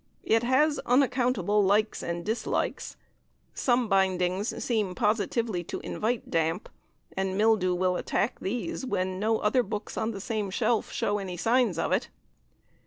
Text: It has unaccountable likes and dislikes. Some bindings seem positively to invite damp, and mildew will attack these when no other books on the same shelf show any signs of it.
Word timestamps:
It 0.23 0.41
has 0.41 0.79
unaccountable 0.87 1.63
likes 1.63 2.01
and 2.01 2.25
dislikes. 2.25 2.97
Some 3.53 3.87
bindings 3.87 4.47
seem 4.63 4.95
positively 4.95 5.63
to 5.65 5.79
invite 5.81 6.31
damp, 6.31 6.69
and 7.15 7.37
mildew 7.37 7.75
will 7.75 7.95
attack 7.97 8.39
these 8.39 8.83
when 8.83 9.19
no 9.19 9.37
other 9.37 9.61
books 9.61 9.97
on 9.97 10.09
the 10.09 10.19
same 10.19 10.49
shelf 10.49 10.91
show 10.91 11.19
any 11.19 11.37
signs 11.37 11.77
of 11.77 11.91
it. 11.91 12.09